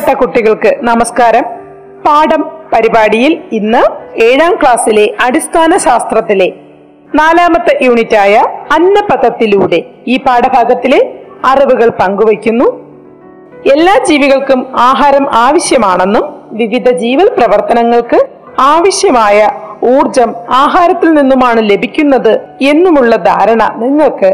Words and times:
പ്രിയപ്പെട്ട 0.00 0.20
കുട്ടികൾക്ക് 0.20 0.70
നമസ്കാരം. 0.88 1.44
പാഠം 2.04 2.42
പരിപാടിയിൽ 2.72 3.32
ഇന്ന് 3.52 3.82
ഏഴാം 4.26 4.52
ക്ലാസ്സിലെ 4.60 5.04
അടിസ്ഥാന 5.24 5.76
ശാസ്ത്രത്തിലെ 5.76 6.46
നാലാമത്തെ 7.18 7.74
യൂണിറ്റായ 7.86 8.34
അന്നപഥത്തിലൂടെ 8.76 9.80
ഈ 10.06 10.14
പാഠഭാഗത്തിലെ 10.26 11.00
അറിവുകൾ 11.44 11.88
പങ്കുവയ്ക്കുന്നു. 12.00 12.68
എല്ലാ 13.74 13.96
ജീവികൾക്കും 14.08 14.62
ആഹാരം 14.86 15.26
ആവശ്യമാണെന്നും 15.42 16.24
വിവിധ 16.62 16.88
ജീവൽ 17.02 17.28
പ്രവർത്തനങ്ങൾക്ക് 17.38 18.20
ആവശ്യമായ 18.70 19.50
ഊർജം 19.94 20.32
ആഹാരത്തിൽ 20.62 21.12
നിന്നുമാണ് 21.20 21.62
ലഭിക്കുന്നത് 21.70 22.34
എന്നുമുള്ള 22.72 23.14
ധാരണ 23.30 23.62
നിങ്ങൾക്ക് 23.84 24.32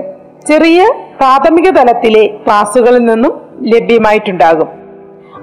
ചെറിയ 0.48 0.80
പ്രാഥമിക 1.20 1.68
തലത്തിലെ 1.80 2.26
ക്ലാസ്സുകളിൽ 2.46 3.04
നിന്നും 3.12 3.34
ലഭ്യമായിട്ടുണ്ടാകും. 3.74 4.85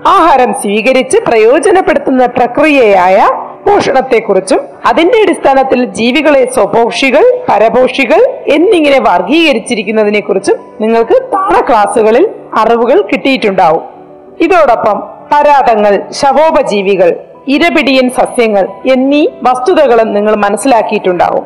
ആഹാരം 0.07 0.53
സ്വീകരിച്ച് 0.53 1.17
പ്രയോജനപ്പെടുത്തുന്ന 1.17 2.25
പ്രക്രിയയായ 2.25 3.17
പോഷണത്തെക്കുറിച്ചും 3.65 4.59
അതിന്റെ 4.89 5.21
അടിസ്ഥാനത്തിൽ 5.21 5.85
ജീവികളെ 5.85 6.51
സ്വപോഷികൾ 6.53 7.23
പരപോഷികൾ 7.49 8.21
എന്നിങ്ങനെ 8.47 8.99
വർഗീകരിച്ചിരിക്കുന്നതിനെ 8.99 10.19
കുറിച്ചും 10.19 10.57
നിങ്ങൾക്ക് 10.81 11.13
താണ 11.13 11.53
ക്ലാസ്സുകളിൽ 11.69 12.29
അറിവുകൾ 12.53 13.01
കിട്ടിയിട്ടുണ്ടാവും. 13.01 13.83
ഇതോടൊപ്പം 14.41 15.03
പരാതങ്ങൾ 15.31 15.93
ശവോപജീവികൾ 16.11 17.19
ഇരപിടിയൻ 17.47 18.09
സസ്യങ്ങൾ 18.09 18.67
എന്നീ 18.85 19.27
വസ്തുതകളും 19.43 20.13
നിങ്ങൾ 20.13 20.35
മനസ്സിലാക്കിയിട്ടുണ്ടാവും. 20.35 21.45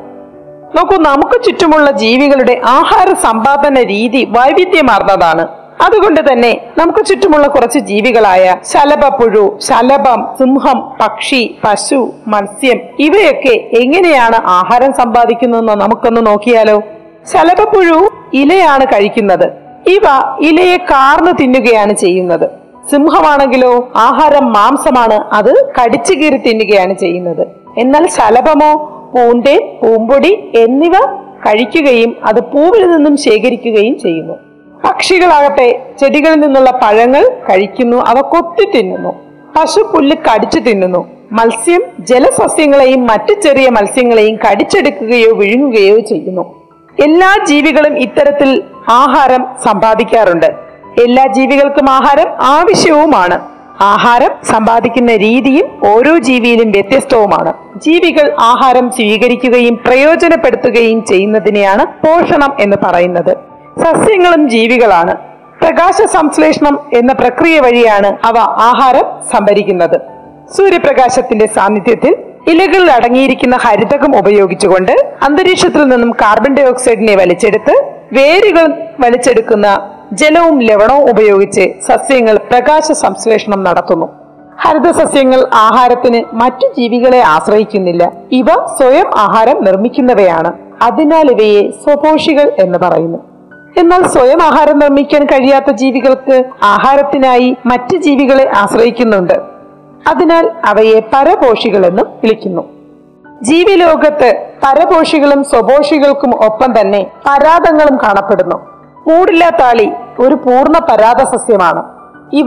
നോക്കൂ 0.75 0.95
നമുക്ക് 0.95 1.43
ചുറ്റുമുള്ള 1.45 1.91
ജീവികളുടെ 1.91 2.61
ആഹാര 2.63 3.13
സമ്പാദന 3.13 3.79
രീതി 3.83 4.27
വൈവിധ്യമാർന്നതാണ്. 4.37 5.66
അതുകൊണ്ട് 5.81 6.21
തന്നെ 6.31 6.61
നമുക്ക് 6.77 7.05
ചുറ്റുമുള്ള 7.05 7.47
കുറച്ച് 7.47 7.79
ജീവികളായ 7.79 8.55
ശലഭപ്പുഴു 8.73 9.59
ശലഭം 9.61 10.27
സിംഹം 10.39 10.93
പക്ഷി 11.01 11.57
പശു 11.63 12.11
മത്സ്യം 12.27 12.79
ഇവയൊക്കെ 12.99 13.69
എങ്ങനെയാണ് 13.81 14.35
ആഹാരം 14.35 14.93
സമ്പാദിക്കുന്നതെന്ന് 14.93 15.73
നമുക്കൊന്ന് 15.73 16.27
നോക്കിയാലോ? 16.27 16.81
ശലഭപ്പുഴു 17.33 18.09
ഇലയാണ് 18.33 18.85
കഴിക്കുന്നത്. 18.85 19.47
ഇവ 19.87 20.05
ഇലയെ 20.39 20.77
കാർന്നു 20.77 21.31
തിന്നുകയാണ് 21.31 21.93
ചെയ്യുന്നത്. 21.93 22.49
സിംഹമാണെങ്കിലോ 22.91 23.89
ആഹാരം 23.95 24.53
മാംസമാണ് 24.53 25.23
അത് 25.33 25.73
കടിച്ചു 25.81 26.13
കീറി 26.13 26.37
തിന്നുകയാണ് 26.37 26.93
ചെയ്യുന്നത്. 26.93 27.47
എന്നാൽ 27.77 28.07
ശലഭമോ 28.07 28.73
പൂന്തേൻ 29.15 29.61
പൂമ്പൊടി 29.81 30.51
എന്നിവ 30.55 30.93
കഴിക്കുകയും 31.47 32.17
അത് 32.23 32.43
പൂവിൽ 32.43 32.91
നിന്നും 32.91 33.17
ശേഖരിക്കുകയും 33.17 33.99
ചെയ്യുന്നു. 33.99 34.46
പക്ഷികളാകട്ടെ 34.83 35.93
ചെടികളിൽ 35.99 36.39
നിന്നുള്ള 36.39 36.71
പഴങ്ങൾ 36.71 37.29
കഴിക്കുന്നു 37.49 37.97
അവ 37.97 38.21
കൊത്തി 38.21 38.77
തിന്നുന്നു 38.77 39.13
പശു 39.55 39.81
പുല്ല് 39.81 40.17
കടിച്ചു 40.17 40.59
തിന്നുന്നു 40.59 41.07
മത്സ്യം 41.31 41.83
ജലസസ്യങ്ങളെയും 41.99 43.07
മറ്റു 43.07 43.33
ചെറിയ 43.33 43.69
മത്സ്യങ്ങളെയും 43.69 44.39
കടിച്ചെടുക്കുകയോ 44.51 45.35
വിഴുങ്ങുകയോ 45.35 45.99
ചെയ്യുന്നു. 45.99 46.55
എല്ലാ 47.03 47.37
ജീവികളും 47.43 47.99
ഇത്തരത്തിൽ 47.99 48.63
ആഹാരം 48.89 49.45
സമ്പാദിക്കാറുണ്ട്. 49.65 50.45
എല്ലാ 51.03 51.25
ജീവികൾക്കും 51.27 51.89
ആഹാരം 51.89 52.29
ആവശ്യവുമാണ്. 52.39 53.39
ആഹാരം 53.81 54.29
സമ്പാദിക്കുന്ന 54.43 55.15
രീതിയും 55.15 55.87
ഓരോ 55.87 56.17
ജീവിയിലും 56.17 56.71
വ്യത്യസ്തവുമാണ്. 56.71 57.53
ജീവികൾ 57.77 58.35
ആഹാരം 58.39 58.91
സ്വീകരിക്കുകയും 58.91 59.75
പ്രയോജനപ്പെടുത്തുകയും 59.75 61.05
ചെയ്യുന്നതിനെയാണ് 61.05 61.85
പോഷണം 61.85 62.55
എന്ന് 62.59 62.77
പറയുന്നത്. 62.83 63.46
സസ്യങ്ങളും 63.83 64.49
ജീവികളാണ്. 64.49 65.15
പ്രകാശ 65.61 66.01
സംശ്ലേഷണം 66.01 66.79
എന്ന 66.93 67.13
പ്രക്രിയ 67.13 67.59
വഴിയാണ് 67.59 68.27
അവ 68.27 68.37
ആഹാരം 68.39 69.05
സംഭരിക്കുന്നത്. 69.33 70.01
സൂര്യപ്രകാശത്തിന്റെ 70.57 71.45
സാന്നിധ്യത്തിൽ 71.45 72.15
ഇലകളിൽ 72.47 72.91
അടങ്ങിയിരിക്കുന്ന 72.91 73.55
ഹരിതകം 73.55 74.17
ഉപയോഗിച്ചുകൊണ്ട് 74.17 74.91
അന്തരീക്ഷത്തിൽ 75.23 75.83
നിന്നും 75.83 76.11
കാർബൺ 76.11 76.55
ഡൈ 76.55 76.63
ഓക്സൈഡിനെ 76.63 77.15
വലിച്ചെടുത്ത് 77.15 77.73
വേരുകൾ 78.13 78.73
വലിച്ചെടുക്കുന്ന 78.99 79.91
ജലവും 80.13 80.61
ലവണവും 80.61 81.09
ഉപയോഗിച്ച് 81.09 81.73
സസ്യങ്ങൾ 81.87 82.37
പ്രകാശ 82.37 82.91
സംശ്ലേഷണം 82.91 83.63
നടത്തുന്നു. 83.63 84.09
ഹരിത 84.59 84.91
സസ്യങ്ങൾ 84.91 85.47
ആഹാരത്തിന് 85.53 86.23
മറ്റു 86.33 86.67
ജീവികളെ 86.67 87.19
ആശ്രയിക്കുന്നില്ല. 87.19 88.11
ഇവ 88.31 88.45
സ്വയം 88.77 89.17
ആഹാരം 89.17 89.63
നിർമ്മിക്കുന്നവയാണ്. 89.63 90.53
അതിനാൽ 90.81 91.31
ഇവയെ 91.31 91.71
സ്വപോഷികൾ 91.71 92.51
എന്ന് 92.59 92.77
പറയുന്നു. 92.77 93.36
എന്നാൽ 93.77 94.07
സ്വയം 94.07 94.43
ആഹാരം 94.43 94.79
നിർമ്മിക്കാൻ 94.79 95.25
കഴിയാത്ത 95.25 95.71
ജീവികൾക്ക് 95.71 96.43
ആഹാരത്തിനായി 96.63 97.57
മറ്റ് 97.65 97.97
ജീവികളെ 97.97 98.51
ആശ്രയിക്കുന്നുണ്ട്. 98.57 99.33
അതിനാൽ 100.07 100.51
അവയെ 100.65 100.99
പരപോഷികളെന്നും 100.99 102.05
വിളിക്കുന്നു. 102.23 102.61
ജീവിലോകത്ത് 103.41 104.45
പരപോഷികളും 104.63 105.43
സ്വപോഷികൾക്കും 105.43 106.45
ഒപ്പം 106.45 106.79
തന്നെ 106.79 107.11
പരാതങ്ങളും 107.27 107.97
കാണപ്പെടുന്നു. 107.97 108.55
മൂടില്ലാത്താളി 109.07 109.91
ഒരു 110.19 110.35
പൂർണ 110.35 110.77
പരാത 110.91 111.23
സസ്യമാണ്. 111.23 111.83
ഇവ 112.33 112.45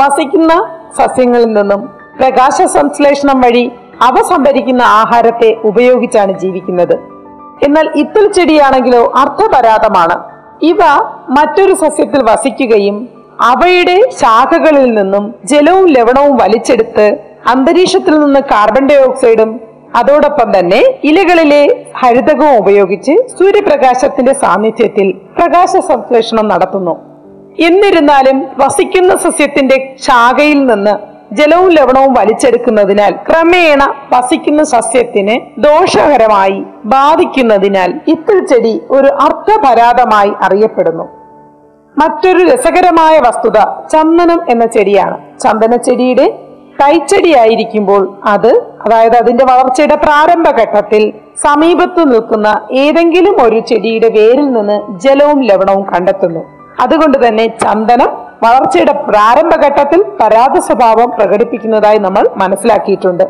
വസിക്കുന്ന 0.00 0.68
സസ്യങ്ങളിൽ 0.98 1.52
നിന്നും 1.52 1.90
പ്രകാശ 2.20 2.62
സംശ്ലേഷണം 2.62 3.40
വഴി 3.40 3.72
അവ 4.02 4.14
സംഭരിക്കുന്ന 4.16 4.82
ആഹാരത്തെ 4.82 5.56
ഉപയോഗിച്ചാണ് 5.64 6.32
ജീവിക്കുന്നത്. 6.32 6.94
എന്നാൽ 7.64 7.90
ഇത്തൽ 7.94 8.32
ചെടിയാണെങ്കിലോ 8.32 9.12
അർത്ഥപരാതമാണ്. 9.16 10.24
ഇവ 10.62 10.82
മറ്റൊരു 11.28 11.72
സസ്യത്തിൽ 11.74 12.22
വസിക്കുകയും 12.22 13.08
അവയുടെ 13.40 14.10
ശാഖകളിൽ 14.10 14.94
നിന്നും 14.94 15.34
ജലവും 15.44 15.86
ലവണവും 15.86 16.36
വലിച്ചെടുത്ത് 16.36 17.18
അന്തരീക്ഷത്തിൽ 17.46 18.20
നിന്ന് 18.20 18.40
കാർബൺ 18.40 18.88
ഡൈ 18.88 18.96
ഓക്സൈഡും 18.96 19.60
അതോടൊപ്പം 19.96 20.58
തന്നെ 20.58 20.80
ഇലകളിലെ 21.04 21.76
ഹരിതകവും 21.94 22.58
ഉപയോഗിച്ച് 22.58 23.14
സൂര്യപ്രകാശത്തിന്റെ 23.38 24.32
സാന്നിധ്യത്തിൽ 24.32 25.14
പ്രകാശ 25.38 25.76
സംശ്ലേഷണം 25.76 26.48
നടത്തുന്നു. 26.48 26.96
എന്നിരുന്നാലും 27.58 28.46
വസിക്കുന്ന 28.58 29.16
സസ്യത്തിന്റെ 29.16 29.96
ശാഖയിൽ 30.00 30.66
നിന്ന് 30.66 31.07
ജലവും 31.32 31.68
ലവണവും 31.68 32.14
വലിച്ചെടുക്കുന്നതിനാൽ 32.14 33.12
ക്രമേണ 33.28 33.94
വസിക്കുന്ന 34.12 34.62
സസ്യത്തിന് 34.62 35.60
ദോഷകരമായി 35.60 36.64
ബാധിക്കുന്നതിനാൽ 36.84 38.00
ഇപ്പിൾ 38.06 38.46
ചെടി 38.46 38.82
ഒരു 38.90 39.06
അർത്ഥപരാതമായി 39.06 40.32
അറിയപ്പെടുന്നു. 40.40 41.04
മറ്റൊരു 41.98 42.54
രസകരമായ 42.54 43.18
വസ്തുത 43.18 43.58
ചന്ദനം 43.92 44.50
എന്ന 44.50 44.66
ചെടിയാണ്. 44.66 45.16
ചന്ദന 45.40 45.76
ചെടിയുടെ 45.76 46.38
കൈച്ചെടിയായിരിക്കുമ്പോൾ 46.82 48.16
അത് 48.24 48.78
അതായത് 48.86 49.16
അതിന്റെ 49.16 49.44
വളർച്ചയുടെ 49.44 49.94
പ്രാരംഭഘട്ടത്തിൽ 49.94 51.12
സമീപത്ത് 51.44 52.14
നിൽക്കുന്ന 52.14 52.66
ഏതെങ്കിലും 52.72 53.42
ഒരു 53.42 53.58
ചെടിയുടെ 53.58 54.08
വേരിൽ 54.08 54.52
നിന്ന് 54.52 54.98
ജലവും 54.98 55.42
ലവണവും 55.42 55.86
കണ്ടെത്തുന്നു. 55.94 56.40
അതുകൊണ്ട് 56.80 57.28
തന്നെ 57.28 57.46
ചന്ദനം 57.58 58.27
വളർച്ചയുടെ 58.42 58.92
പ്രാരംഭഘട്ടത്തിൽ 58.92 60.02
പരാത 60.20 60.58
സ്വഭാവം 60.58 61.10
പ്രകടിപ്പിക്കുന്നതായി 61.10 61.98
നമ്മൾ 61.98 62.28
മനസ്സിലാക്കിയിട്ടുണ്ട്. 62.36 63.24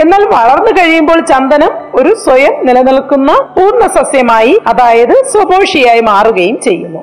എന്നാൽ 0.00 0.22
വളർന്നു 0.24 0.82
കഴിയുമ്പോൾ 0.82 1.20
ചന്ദനം 1.20 1.70
ഒരു 1.94 2.14
സ്വയം 2.14 2.66
നിലനിൽക്കുന്ന 2.66 3.32
പൂർണ 3.56 3.86
സസ്യമായി 3.86 4.60
അതായത് 4.66 5.24
സ്വപോഷിയായി 5.24 6.00
മാറുകയും 6.00 6.60
ചെയ്യുന്നു. 6.60 7.02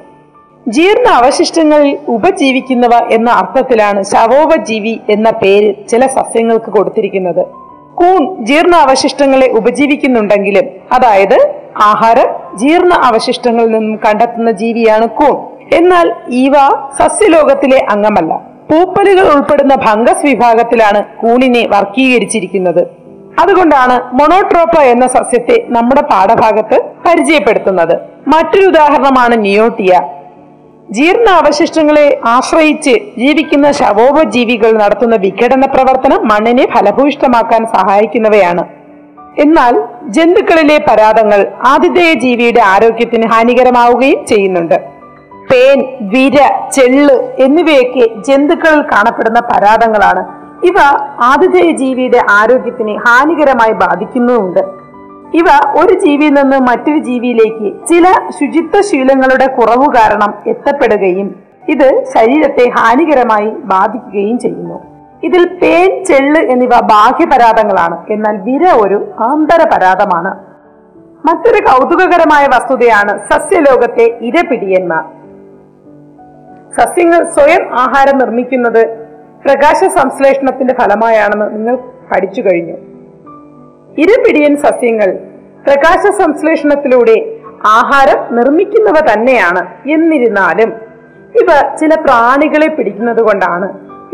ജീർണ 0.67 1.07
അവശിഷ്ടങ്ങളിൽ 1.09 1.97
ഉപജീവിക്കുന്നവ 2.07 3.07
എന്ന 3.11 3.31
അർത്ഥത്തിലാണ് 3.31 4.03
ശവോപജീവി 4.03 4.99
എന്ന 5.09 5.29
പേര് 5.29 5.73
ചില 5.89 6.07
സസ്യങ്ങൾക്ക് 6.07 6.71
കൊടുത്തിരിക്കുന്നത്. 6.71 7.45
കൂൺ 7.95 8.45
ജീർണ 8.45 8.75
അവശിഷ്ടങ്ങളെ 8.75 9.47
ഉപജീവിക്കുന്നുണ്ടെങ്കിലും 9.47 10.69
അതായത് 10.93 11.53
ആഹാരം 11.77 12.57
ജീർണ 12.57 12.93
അവശിഷ്ടങ്ങളിൽ 12.93 13.71
നിന്നും 13.71 13.99
കണ്ടെത്തുന്ന 14.05 14.51
ജീവിയാണ് 14.51 15.07
കൂൺ. 15.09 15.52
എന്നാൽ 15.73 16.13
ഇവ 16.29 16.53
സസ്യലോകത്തിലെ 16.99 17.85
അംഗമല്ല. 17.89 18.41
പൂപ്പലുകൾ 18.71 19.35
ഉൾപ്പെടുന്ന 19.35 19.75
ഫംഗസ് 19.75 20.25
വിഭാഗത്തിലാണ് 20.25 21.03
കൂണിനെ 21.03 21.67
വർഗീകരിച്ചിരിക്കുന്നത് 21.67 22.87
അതുകൊണ്ടാണ് 23.41 24.15
മൊണോട്രോപ്പ 24.15 24.79
എന്ന 24.79 25.07
സസ്യത്തെ 25.07 25.65
നമ്മുടെ 25.69 26.01
പാഠഭാഗത്ത് 26.01 26.81
പരിചയപ്പെടുത്തുന്നത്. 27.07 27.97
മറ്റൊരു 28.27 28.65
ഉദാഹരണമാണ് 28.65 29.45
നിയോട്ടിയ. 29.45 30.01
ജീർണ 30.91 31.29
അവശിഷ്ടങ്ങളെ 31.29 32.19
ആശ്രയിച്ച് 32.25 32.89
ജീവിക്കുന്ന 32.89 33.71
ശവോപജീവികൾ 33.71 34.71
നടത്തുന്ന 34.71 35.15
വിഘടന 35.15 35.65
പ്രവർത്തനം 35.65 36.27
മണ്ണിനെ 36.27 36.67
ഫലഭൂയിഷ്ടമാക്കാൻ 36.73 37.65
സഹായിക്കുന്നവയാണ്. 37.65 38.65
എന്നാൽ 39.39 39.83
ജന്തുക്കളിലെ 40.07 40.77
പരാതങ്ങൾ 40.77 41.47
ആതിഥേയ 41.67 42.13
ജീവിയുടെ 42.13 42.61
ആരോഗ്യത്തിന് 42.61 43.27
ഹാനികരമാവുകയും 43.27 44.25
ചെയ്യുന്നുണ്ട്. 44.25 44.92
പേൻ 45.51 45.79
വിര 46.01 46.37
ചെള്ള് 46.71 47.15
എന്നിവയൊക്കെ 47.39 48.05
ജന്തുക്കളിൽ 48.21 48.81
കാണപ്പെടുന്ന 48.81 49.39
പരാതങ്ങളാണ് 49.39 50.23
ഇവ 50.67 50.77
ആതിഥേയ 51.21 51.71
ജീവിയുടെ 51.71 52.19
ആരോഗ്യത്തിന് 52.29 52.93
ഹാനികരമായി 53.05 53.71
ബാധിക്കുന്നുമുണ്ട്. 53.71 54.59
ഇവ 55.35 55.47
ഒരു 55.81 55.93
ജീവിയിൽ 55.99 56.33
നിന്ന് 56.33 56.57
മറ്റൊരു 56.59 56.97
ജീവിയിലേക്ക് 56.97 57.67
ചില 57.87 58.05
ശുചിത്വ 58.39 58.81
ശീലങ്ങളുടെ 58.81 59.47
കുറവ് 59.47 59.87
കാരണം 59.95 60.33
എത്തപ്പെടുകയും 60.47 61.35
ഇത് 61.69 62.03
ശരീരത്തെ 62.13 62.69
ഹാനികരമായി 62.77 63.49
ബാധിക്കുകയും 63.71 64.39
ചെയ്യുന്നു. 64.39 64.77
ഇതിൽ 65.23 65.43
പേൻ 65.61 66.05
ചെള്ള് 66.05 66.39
എന്നിവ 66.39 66.79
ബാഹ്യപരാതങ്ങളാണ് 66.79 67.97
എന്നാൽ 68.09 68.37
വിര 68.37 68.63
ഒരു 68.85 69.05
ആന്തരപരാതമാണ് 69.19 70.31
മറ്റൊരു 71.27 71.59
കൗതുകകരമായ 71.65 72.47
വസ്തുതയാണ് 72.47 73.19
സസ്യലോകത്തെ 73.31 74.05
ഇരപിടിയന്മാർ. 74.21 75.22
സസ്യങ്ങൾ 76.77 77.21
സ്വയം 77.25 77.63
ആഹാരം 77.73 78.17
നിർമ്മിക്കുന്നത് 78.17 78.81
പ്രകാശ 79.45 79.79
സംശ്ലേഷണത്തിന്റെ 79.85 80.73
ഫലമായാണെന്ന് 80.73 81.47
നിങ്ങൾ 81.55 81.75
പഠിച്ചു 82.11 82.41
കഴിഞ്ഞു. 82.41 82.75
ഇരുപിടിയൻ 83.97 84.53
സസ്യങ്ങൾ 84.55 85.09
പ്രകാശ 85.67 86.11
സംശ്ലേഷണത്തിലൂടെ 86.21 87.17
ആഹാരം 87.65 88.35
നിർമ്മിക്കുന്നവ 88.37 89.13
തന്നെയാണ് 89.13 89.61
എന്നിരുന്നാലും 89.89 90.69
ഇവ 91.41 91.75
ചില 91.79 91.95
പ്രാണികളെ 91.95 92.67
പിടിക്കുന്നത് 92.67 93.21
കൊണ്ടാണ് 93.21 93.67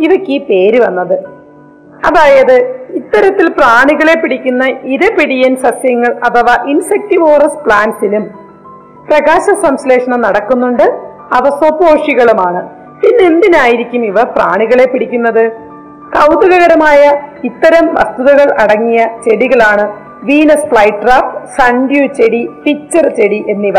ഇവയ്ക്ക് 0.04 0.32
ഈ 0.32 0.38
പേര് 0.38 0.80
വന്നത്. 0.82 1.16
അതായത് 2.08 2.56
ഇത്തരത്തിൽ 3.00 3.48
പ്രാണികളെ 3.50 4.16
പിടിക്കുന്ന 4.22 4.66
ഇരപിടിയൻ 4.66 5.56
സസ്യങ്ങൾ 5.56 6.12
അഥവാ 6.28 6.56
ഇൻസെക്ടിവോറസ് 6.66 7.60
പ്ലാന്റ്സിലും 7.66 8.26
പ്രകാശ 9.10 9.46
സംശ്ലേഷണം 9.66 10.22
നടക്കുന്നുണ്ട്. 10.22 11.09
അവ 11.34 11.50
സ്വപോഷികളുമാണ് 11.50 12.62
പിന്നെ 13.02 13.24
എന്തിനായിരിക്കും 13.26 14.06
ഇവ 14.06 14.24
പ്രാണികളെ 14.24 14.86
പിടിക്കുന്നത്? 14.86 15.52
കൗതുകകരമായ 16.14 17.14
ഇത്തരം 17.44 17.94
വസ്തുതകൾ 17.94 18.54
അടങ്ങിയ 18.60 19.08
ചെടികളാണ് 19.26 19.94
വീനസ് 20.24 20.68
ഫ്ലൈട്രാപ്പ് 20.68 21.48
സൺഡ്യൂ 21.48 22.06
ചെടി 22.06 22.50
പിച്ചർ 22.66 23.10
ചെടി 23.10 23.46
എന്നിവ. 23.50 23.74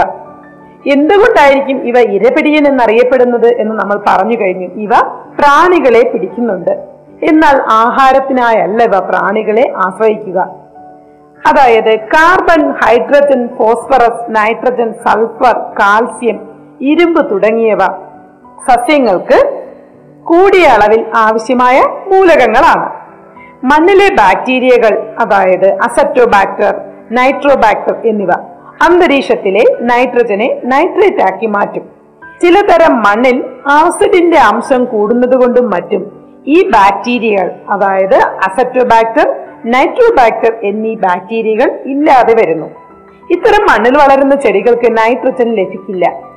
എന്തുകൊണ്ടായിരിക്കും 0.86 1.88
ഇവ 1.88 1.98
ഇരപിടിയൻ 1.98 2.66
എന്നറിയപ്പെടുന്നത് 2.66 3.46
എന്ന് 3.46 3.74
നമ്മൾ 3.74 4.00
പറഞ്ഞു 4.08 4.36
കഴിഞ്ഞു. 4.40 4.66
ഇവ 4.66 4.90
പ്രാണികളെ 5.38 6.12
പിടിക്കുന്നുണ്ട്. 6.12 6.70
എന്നാൽ 7.22 7.62
ആഹാരത്തിനായല്ല 7.68 8.82
ഇവ 8.82 8.98
പ്രാണികളെ 8.98 9.72
ആശ്രയിക്കുക. 9.76 10.50
അതായത് 11.48 11.98
carbon 11.98 12.72
hydrogen 12.72 13.48
phosphorus 13.58 14.24
nitrogen 14.30 14.92
sulphur 14.92 15.58
calcium 15.80 16.49
ഇരുമ്പ് 16.80 17.30
തുടങ്ങിയവ. 17.30 17.78
സസ്യങ്ങൾക്ക് 18.66 19.38
കൂടിയ 20.24 20.66
അളവിൽ 20.66 21.04
ആവശ്യമായ 21.16 21.78
മൂലകങ്ങളാണ്. 21.80 22.86
മണ്ണിലെ 23.64 24.14
ബാക്ടീരിയകൾ 24.14 25.14
അതായത് 25.18 25.72
അസറ്റോബാക്ടർ 25.72 26.80
നൈട്രോബാക്ടർ 27.12 28.06
എന്നിവ 28.06 28.30
അന്തരീക്ഷത്തിലെ 28.82 29.64
നൈട്രജനെ 29.80 30.60
നൈട്രേറ്റ് 30.64 31.22
ആക്കി 31.22 31.46
മാറ്റും. 31.46 31.82
ചിലതരം 32.42 33.02
മണ്ണിൽ 33.02 33.44
ആസിഡിന്റെ 33.68 34.38
അംശം 34.38 34.84
കൂടുന്നതുകൊണ്ടും 34.84 35.70
മറ്റും 35.70 36.12
ഈ 36.46 36.70
ബാക്ടീരിയകൾ 36.70 37.50
അതായത് 37.70 38.16
അസറ്റോബാക്ടർ 38.16 39.36
നൈട്രോബാക്ടർ 39.66 40.52
എന്നീ 40.62 40.94
ബാക്ടീരിയകൾ 40.94 41.78
ഇല്ലാതെ 41.86 42.34
വരുന്നു. 42.34 42.66
ഇത്തരം 43.30 43.62
മണ്ണിൽ 43.70 43.98
വളരുന്ന 43.98 44.34
ചെടികൾക്ക് 44.34 44.98
നൈട്രജൻ 44.98 45.54
ലഭിക്കില്ല. 45.54 46.29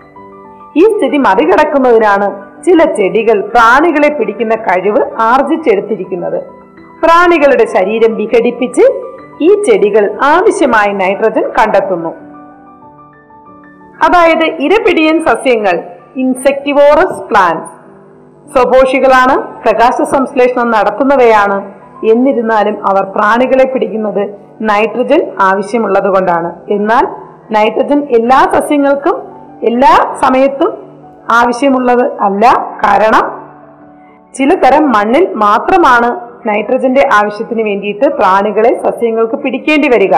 ഈ 0.77 0.81
സ്ഥിതി 0.81 1.17
മറികടക്കുന്നതിനാണ് 1.17 2.27
ചില 2.63 2.93
ചെടികൾ 2.93 3.41
പ്രാണികളെ 3.41 4.09
പിടിക്കുന്ന 4.13 4.55
കഴിവ് 4.55 5.01
ആർജിച്ചെടുത്തിരിക്കുന്നത്. 5.21 6.43
പ്രാണികളുടെ 7.05 7.65
ശരീരം 7.65 8.15
വിഘടിപ്പിച്ച് 8.15 8.85
ഈ 9.41 9.63
ചെടികൾ 9.63 10.19
ആവശ്യമായ 10.23 10.91
നൈട്രജൻ 10.91 11.43
കണ്ടെത്തുന്നു. 11.49 12.09
അതായത് 14.05 14.45
ഇരപിടിയൻ 14.45 15.25
സസ്യങ്ങൾ 15.25 15.83
ഇൻസെക്ടിവോറസ് 16.15 17.21
പ്ലാന്റ്സ്. 17.21 17.73
സ്വപോഷികളാണ് 18.53 19.35
പ്രകാശ 19.63 20.01
സംശ്ലേഷണം 20.01 20.71
നടത്തുന്നവയാണ്. 20.71 21.73
എന്നിരുന്നാലും 22.11 22.87
അവർ 22.87 23.03
പ്രാണികളെ 23.03 23.73
പിടിക്കുന്നത് 23.73 24.35
നൈട്രജൻ 24.61 25.31
ആവശ്യമുള്ളത് 25.39 26.09
കൊണ്ടാണ് 26.15 26.53
എന്നാൽ 26.69 27.07
നൈട്രജൻ 27.51 27.99
എല്ലാ 27.99 28.39
സസ്യങ്ങൾക്കും 28.53 29.32
എല്ലാ 29.63 30.15
സമയത്തും 30.23 30.71
ആവശ്യമുള്ളത് 31.31 32.11
അല്ല. 32.21 32.45
കാരണം 32.83 33.25
ചില 34.35 34.53
തരം 34.53 34.91
മണ്ണിൽ 34.91 35.33
മാത്രമാണ് 35.33 36.09
നൈട്രജന്റെ 36.47 37.09
ആവശ്യത്തിന് 37.13 37.63
വേണ്ടിയിട്ട് 37.63 38.05
പ്രാണികളെ 38.09 38.81
സസ്യങ്ങൾക്ക് 38.85 39.35
പിടിക്കേണ്ടി 39.35 39.87
വരിക. 39.87 40.15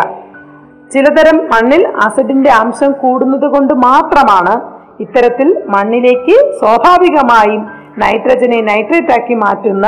ചിലതരം 0.94 1.38
മണ്ണിൽ 1.38 1.88
അസിഡിന്റെ 1.88 2.50
അംശം 2.50 2.92
കൂടുന്നത് 2.92 3.47
കൊണ്ട് 3.51 3.74
മാത്രമാണ് 3.74 4.53
ഇത്തരത്തിൽ 5.00 5.63
മണ്ണിലേക്ക് 5.68 6.36
സ്വാഭാവികമായും 6.59 7.69
നൈട്രജനെ 7.98 8.62
നൈട്രേറ്റ് 8.62 9.21
ആക്കി 9.21 9.33
മാറ്റുന്ന 9.33 9.88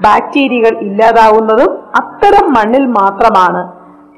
ബാക്ടീരിയകൾ 0.00 0.78
ഇല്ലാതാവുന്നതും 0.78 1.70
അത്തരം 2.00 2.52
മണ്ണിൽ 2.52 2.86
മാത്രമാണ്. 2.86 3.62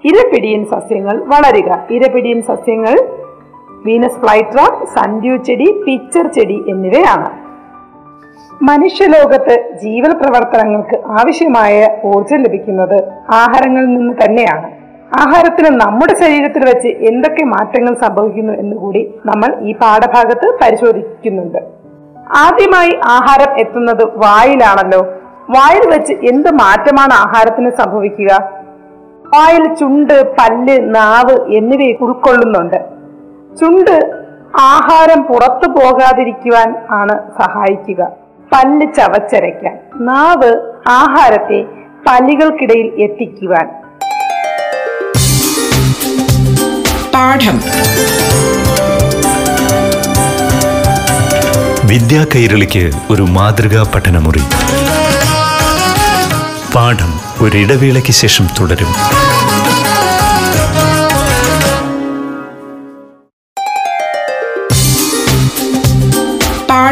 ഇരപിടിയൻ 0.05 0.65
സസ്യങ്ങൾ 0.65 1.25
വളരുക. 1.25 1.79
ഇരപിടിയൻ 1.91 2.43
സസ്യങ്ങൾ 2.43 2.97
വീനസ് 3.87 4.21
ഫ്ലൈട്ര 4.21 4.59
സൻഡ്യൂ 4.85 5.37
ചെടി 5.37 5.83
പിച്ചർ 5.87 6.27
ചെടി 6.27 6.65
എന്നിവയാണ്. 6.69 7.49
മനുഷ്യലോകത്ത് 8.63 9.79
ജീവൽ 9.83 10.13
പ്രവർത്തനങ്ങൾക്ക് 10.13 11.01
ആവശ്യമായ 11.07 12.01
ഊർജം 12.05 12.43
ലഭിക്കുന്നത് 12.43 13.05
ആഹാരങ്ങളിൽ 13.31 13.87
നിന്ന് 13.87 14.15
തന്നെയാണ്. 14.25 14.67
ആഹാരത്തിന് 15.21 15.81
നമ്മുടെ 15.81 16.15
ശരീരത്തിൽ 16.15 16.65
വെച്ച് 16.65 16.89
എന്തൊക്കെ 16.89 17.45
മാറ്റങ്ങൾ 17.45 17.95
സംഭവിക്കുന്നു 17.95 18.53
എന്നുകൂടി 18.53 19.15
നമ്മൾ 19.27 19.57
ഈ 19.61 19.73
പാഠഭാഗത്ത് 19.73 20.59
പരിശോധിക്കുന്നുണ്ട്. 20.63 21.59
ആദ്യമായി 22.37 22.99
ആഹാരം 23.05 23.59
എത്തുന്നത് 23.59 24.05
വായിലാണല്ലോ. 24.05 25.01
വായിൽ 25.51 25.91
വെച്ച് 25.91 26.13
എന്ത് 26.13 26.51
മാറ്റമാണ് 26.51 27.13
ആഹാരത്തിന് 27.13 27.71
സംഭവിക്കുക? 27.71 28.51
വായിൽ 29.35 29.75
ചുണ്ട് 29.75 30.33
പല്ല് 30.33 30.95
നാവ് 30.95 31.53
എന്നിവയെ 31.55 31.97
ഉൾക്കൊള്ളുന്നുണ്ട്. 32.01 32.98
ചുണ്ട് 33.57 34.11
ആഹാരം 34.61 35.23
പുറത്തു 35.23 35.69
പോകാതിരിക്കുവാൻ 35.69 36.75
ആണ് 36.91 37.19
സഹായിക്കുക. 37.43 38.09
പല്ല് 38.53 38.87
ചവച്ചരയ്ക്കാൻ. 38.97 39.79
നാവ് 39.97 40.73
ആഹാരത്തെ 40.89 41.65
പല്ലുകൾക്കിടയിൽ 42.07 43.03
എത്തിക്കുവാൻ. 43.03 43.69
പാഠം. 47.15 47.61
വിദ്യാ 51.89 52.27
കൈരളിക്ക് 52.35 52.91
ഒരു 53.11 53.23
മാതൃകാ 53.23 53.83
പഠനമുറി. 53.95 54.43
പാഠം 56.75 57.21
ഒരിടവേളയ്ക്ക് 57.41 58.13
ശേഷം 58.13 58.47
തുടരും. 58.61 59.28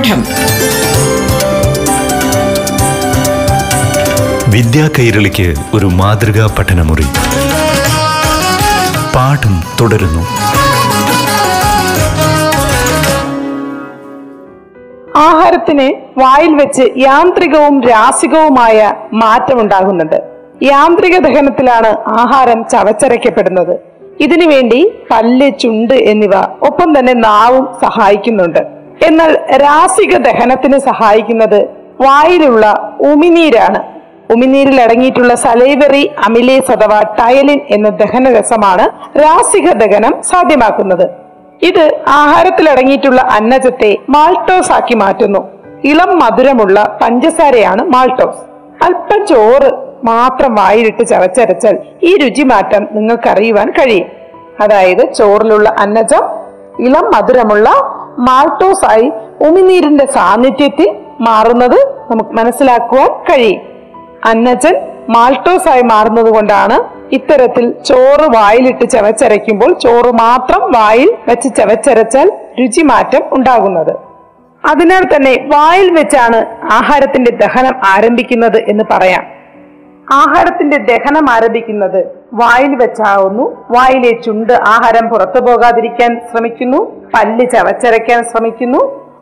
പാഠം 0.06 0.20
വിദ്യാ 4.50 4.90
കൈരളിക്ക് 4.98 5.54
ഒരു 5.74 5.86
മാതൃകാ 5.86 6.44
പഠനമുറി. 6.58 7.06
പാഠം 9.16 9.54
തുടരുന്നു. 9.80 10.22
ആഹാരത്തിന് 15.18 15.88
വായിൽ 16.20 16.54
വെച്ച് 16.54 16.82
യാന്ത്രികവും 16.98 17.82
രാസികവുമായ 17.82 18.92
മാറ്റമുണ്ടാകുന്നുണ്ട്. 19.12 20.20
യാന്ത്രിക 20.62 21.18
ദഹനത്തിലാണ് 21.18 21.92
ആഹാരം 22.20 22.64
ചവച്ചരയ്ക്കപ്പെടുന്നത്. 22.72 23.76
ഇതിനുവേണ്ടി 24.20 24.92
പല്ല് 25.10 25.50
ചുണ്ട് 25.60 25.94
എന്നിവ 25.94 26.40
ഒപ്പം 26.62 26.98
തന്നെ 26.98 27.12
നാവും 27.12 27.68
സഹായിക്കുന്നുണ്ട്. 27.82 28.75
എന്നാൽ 29.02 29.36
രാസിക 29.56 30.16
ദഹനത്തിന് 30.16 30.78
സഹായിക്കുന്നത് 30.78 31.64
വായിലുള്ള 32.00 32.96
ഉമിനീരാണ്. 33.00 33.82
ഉമിനീരിൽ 34.32 34.80
അടങ്ങിയിട്ടുള്ള 34.80 35.34
സലൈവറി 35.34 36.10
അമിലേസ് 36.24 36.72
അഥവാ 36.72 37.00
ടയലിൻ 37.00 37.60
എന്ന 37.70 37.88
ദഹനരസമാണ് 37.88 38.90
രാസിക 39.18 39.72
ദഹനം 39.72 40.22
സാധ്യമാക്കുന്നത്. 40.22 41.10
ഇത് 41.62 42.00
ആഹാരത്തിൽ 42.08 42.70
അടങ്ങിയിട്ടുള്ള 42.70 43.20
അന്നജത്തെ 43.22 43.96
മാൾട്ടോസ് 44.08 44.72
ആക്കി 44.72 44.94
മാറ്റുന്നു. 44.94 45.48
ഇളം 45.84 46.18
മധുരമുള്ള 46.18 46.98
പഞ്ചസാരയാണ് 47.02 47.84
മാൾട്ടോസ്. 47.84 48.38
അല്പം 48.84 49.26
ചോറ് 49.26 49.70
മാത്രം 50.04 50.54
വായിലിട്ട് 50.54 51.06
ചവച്ചരച്ചാൽ 51.06 51.78
ഈ 52.02 52.16
രുചി 52.16 52.42
മാറ്റം 52.42 52.88
നിങ്ങൾക്ക് 52.92 53.28
അറിയുവാൻ 53.28 53.70
കഴിയും. 53.70 54.06
അതായത് 54.60 55.12
ചോറിലുള്ള 55.12 55.74
അന്നജം 55.78 56.46
ഇളം 56.84 57.10
മധുരമുള്ള 57.12 57.70
മാൾട്ടോസ് 58.18 58.84
ആയി 58.84 59.12
ഉമിനീരിന്റെ 59.40 60.06
സാന്നിധ്യത്തിൽ 60.06 60.96
മാറുന്നത് 61.20 62.10
നമുക്ക് 62.10 62.30
മനസ്സിലാക്കുവാൻ 62.30 63.08
കഴിയും. 63.08 63.60
അന്നജൻ 64.24 64.74
മാൾട്ടോസ് 65.08 65.68
ആയി 65.68 65.82
മാറുന്നത് 65.82 66.34
കൊണ്ടാണ് 66.34 66.96
ഇത്തരത്തിൽ 67.14 67.70
ചോറ് 67.70 68.36
വായിലിട്ട് 68.36 68.90
ചവച്ചരയ്ക്കുമ്പോൾ 68.90 69.72
ചോറ് 69.72 70.12
മാത്രം 70.12 70.72
വായിൽ 70.72 71.14
വെച്ച് 71.28 71.48
ചവച്ചരച്ചാൽ 71.56 72.32
രുചി 72.60 72.82
മാറ്റം 72.82 73.22
ഉണ്ടാകുന്നത്. 73.32 73.96
അതിനാൽ 74.66 75.16
തന്നെ 75.16 75.48
വായിൽ 75.56 75.90
വെച്ചാണ് 75.90 76.46
ആഹാരത്തിന്റെ 76.72 77.30
ദഹനം 77.30 77.72
ആരംഭിക്കുന്നത് 77.86 78.56
എന്ന് 78.56 78.84
പറയാം. 78.90 79.24
ആഹാരത്തിന്റെ 80.12 80.76
ദഹനം 80.76 81.30
ആരംഭിക്കുന്നത് 81.30 82.15
വായിൽ 82.32 82.74
വെച്ചാവുന്നു. 82.74 83.56
വായിലെ 83.70 84.22
ചുണ്ട് 84.22 84.52
ആഹാരം 84.52 85.08
പുറത്തു 85.08 85.40
പോകാതിരിക്കാൻ 85.40 86.20
ശ്രമിക്കുന്നു. 86.30 86.84
പല്ല് 86.84 87.46
ചവച്ചരയ്ക്കാൻ 87.50 88.24
ശ്രമിക്കുന്നു. 88.24 88.78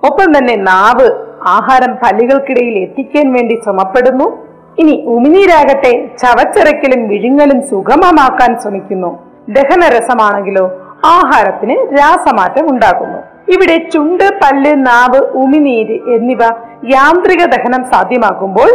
ഒപ്പം 0.06 0.38
തന്നെ 0.38 0.56
നാവ് 0.56 1.11
ആഹാരം 1.46 1.94
പല്ലുകൾക്കിടയിൽ 1.94 2.78
എത്തിക്കാൻ 2.78 3.32
വേണ്ടി 3.32 3.61
ശ്രമപ്പെടുന്നു. 3.64 4.38
ഇനി 4.78 5.04
ഉമിനീരാകട്ടെ 5.06 6.11
ചവച്ചരയ്ക്കലും 6.18 7.08
വിഴുങ്ങലും 7.08 7.62
സുഗമമാക്കാൻ 7.62 8.61
ശ്രമിക്കുന്നു. 8.61 9.18
ദഹനരസമാണെങ്കിലോ 9.49 10.66
ആഹാരത്തിന് 11.04 11.99
രാസമാറ്റം 12.00 12.70
ഉണ്ടാക്കുന്നു 12.70 13.18
ഇവിടെ 13.52 13.88
ചുണ്ട് 13.92 14.30
പല്ല് 14.44 14.87
നാവ് 14.87 15.18
ഉമിനീര് 15.18 16.14
എന്നിവ 16.14 16.42
യാന്ത്രിക 16.84 17.44
ദഹനം 17.44 17.84
സാധ്യമാക്കുമ്പോൾ 17.92 18.70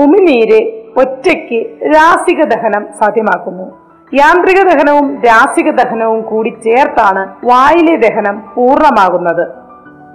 ഉമിനീര് 0.00 0.81
ഒറ്റയ്ക്ക് 0.96 1.60
രാസിക 1.94 2.44
ദഹനം 2.44 2.86
സാധ്യമാക്കുന്നു. 3.00 3.66
യാന്ത്രിക 4.14 4.62
ദഹനവും 4.62 5.22
രാസിക 5.26 5.70
ദഹനവും 5.70 6.20
കൂടി 6.20 6.48
ചേർത്താണ് 6.64 7.22
വായിലെ 7.44 7.96
ദഹനം 7.96 8.42
പൂർണമാകുന്നത്. 8.54 9.44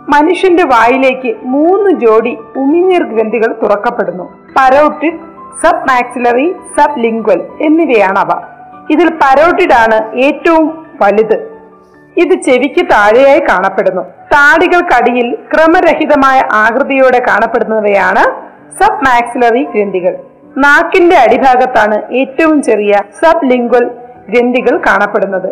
മനുഷ്യന്റെ 0.10 0.64
വായിലേക്ക് 0.64 1.36
മൂന്ന് 1.44 1.90
ജോഡി 1.92 2.38
ഉമിനീർ 2.56 3.04
ഗ്രന്ഥികൾ 3.04 3.56
തുറക്കപ്പെടുന്നു. 3.64 4.24
Parotid 4.58 5.20
sub 5.64 5.88
maxillary 5.90 6.56
sub 6.78 7.00
lingual 7.00 7.42
എന്നിവയാണ് 7.62 8.20
അവ 8.20 8.30
ഇതിൽ 8.90 9.10
പരോട്ടിഡ് 9.10 9.74
ആണ് 9.74 10.16
ഏറ്റവും 10.16 10.86
വലുത്. 11.02 11.38
ഇത് 12.18 12.42
ചെവിക്ക് 12.42 12.86
താഴെയായി 12.86 13.40
കാണപ്പെടുന്നു. 13.40 14.02
താടികൾക്കടിയിൽ 14.02 15.38
ക്രമരഹിതമായ 15.54 16.42
ആകൃതിയോടെ 16.54 17.20
കാണപ്പെടുന്നവയാണ് 17.20 18.24
സബ് 18.80 19.06
മാക്സിലറി 19.06 19.64
ഗ്രന്ഥികൾ. 19.64 20.16
നാക്കിന്റെ 20.58 21.16
അടിഭാഗത്താണ് 21.16 22.14
ഏറ്റവും 22.14 22.62
ചെറിയ 22.62 22.92
സബ് 22.92 23.46
ലിംഗ്വൽ 23.46 23.92
ഗ്രന്ഥികൾ 24.30 24.78
കാണപ്പെടുന്നത്. 24.78 25.50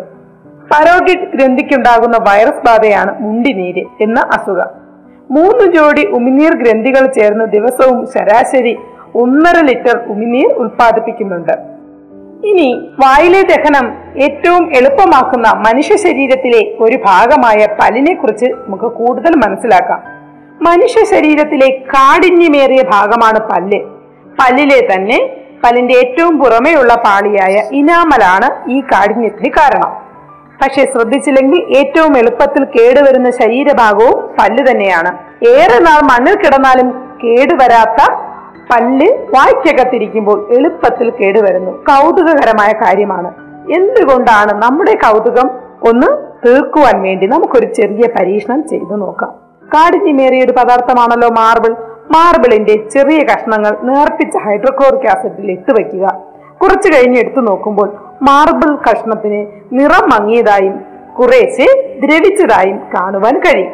പരോട്ടിഡ് 0.72 1.28
ഗ്രന്ഥിക്കുണ്ടാകുന്ന 1.34 2.16
വൈറസ് 2.16 2.66
ബാധയാണ് 2.66 3.22
മുണ്ടിനീര് 3.22 3.84
എന്ന 4.00 4.20
അസുഖം. 4.20 4.86
മൂന്ന് 5.30 5.72
ജോഡി 5.72 6.06
ഉമിനീർ 6.06 6.54
ഗ്രന്ഥികൾ 6.54 7.06
ചേർന്ന് 7.06 7.44
ദിവസവും 7.44 8.06
ശരാശരി 8.06 8.78
ഒന്നര 9.14 9.64
ലിറ്റർ 9.64 9.98
ഉമിനീർ 9.98 10.52
ഉൽപ്പാദിപ്പിക്കുന്നുണ്ട്. 10.52 11.52
ഇനി 12.46 12.90
വായിലെ 12.98 13.42
ദഹനം 13.42 13.94
ഏറ്റവും 14.18 14.76
എളുപ്പമാക്കുന്ന 14.76 15.52
മനുഷ്യ 15.52 15.96
ശരീരത്തിലെ 15.96 16.76
ഒരു 16.80 16.96
ഭാഗമായ 16.96 17.66
പല്ലിനെ 17.80 18.14
കുറിച്ച് 18.14 18.46
നമുക്ക് 18.46 18.84
കൂടുതൽ 18.84 19.36
മനസ്സിലാക്കാം. 19.36 20.02
മനുഷ്യ 20.62 21.04
ശരീരത്തിലെ 21.04 21.68
കാഠിന്യമേറിയ 21.94 22.82
ഭാഗമാണ് 22.82 23.40
പല്ല്. 23.40 23.95
പല്ലിലെ 24.40 24.94
തന്നെ 24.94 25.36
പല്ലിന്റെ 25.64 25.94
ഏറ്റവും 25.94 26.38
പുറമെയുള്ള 26.38 26.94
പാളിയായ 26.94 27.68
ഇനാമലാണ് 27.72 28.70
ഈ 28.70 28.80
കാഠിന്യത്തിന് 28.80 29.50
കാരണം. 29.50 30.06
പക്ഷെ 30.62 30.92
ശ്രദ്ധിച്ചില്ലെങ്കിൽ 30.92 31.76
ഏറ്റവും 31.78 32.18
എളുപ്പത്തിൽ 32.18 32.64
കേടുവരുന്ന 32.64 33.30
ശരീരഭാഗവും 33.30 34.36
പല്ല് 34.38 34.70
തന്നെയാണ്. 34.70 35.18
ഏറെ 35.48 35.78
നാൾ 35.78 36.02
മണ്ണിൽ 36.02 36.36
കിടന്നാലും 36.36 36.90
കേടുവരാത്ത 37.24 38.12
പല്ല് 38.70 39.06
വായ്ക്കകത്തിരിക്കുമ്പോൾ 39.06 40.54
എളുപ്പത്തിൽ 40.54 41.10
കേടുവരുന്നു. 41.10 41.70
കൗതുകകരമായ 41.70 42.72
കാര്യമാണ്. 42.72 43.34
എന്തുകൊണ്ടാണ് 43.72 44.62
നമ്മുടെ 44.62 44.94
കൗതുകം 44.94 45.50
ഒന്ന് 45.82 46.06
തീർക്കുവാൻ 46.46 47.02
വേണ്ടി 47.02 47.26
നമുക്കൊരു 47.26 47.72
ചെറിയ 47.72 48.08
പരീക്ഷണം 48.20 48.68
ചെയ്തു 48.68 48.96
നോക്കാം. 48.96 49.34
കാഠിന്യമേറിയ 49.74 50.44
ഒരു 50.44 50.52
പദാർത്ഥമാണല്ലോ 50.52 51.28
മാർബിൾ. 51.28 51.85
മാർബിളിന്റെ 52.14 52.74
ചെറിയ 52.94 53.20
കഷ്ണങ്ങൾ 53.30 53.72
നേർപ്പിച്ച 53.88 54.36
ഹൈഡ്രോക്ലോറിക് 54.46 55.08
ആസിഡിൽ 55.12 55.48
ഇട്ട് 55.56 55.72
വയ്ക്കുക. 55.76 56.04
കുറച്ചു 56.60 56.88
കഴിഞ്ഞ് 56.94 57.18
എടുത്തു 57.22 57.40
നോക്കുമ്പോൾ 57.48 57.88
മാർബിൾ 58.28 58.70
കഷ്ണത്തിന് 58.86 59.40
നിറം 59.78 60.04
മങ്ങിയതായും 60.12 60.76
കുറേശ്ശെ 61.18 61.66
ദ്രവിച്ചതായും 62.02 62.78
കാണുവാൻ 62.94 63.34
കഴിയും. 63.44 63.72